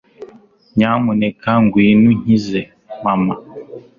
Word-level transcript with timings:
nyamuneka 0.75 1.49
ngwino 1.63 2.07
unkize, 2.11 2.61
mama 3.03 3.35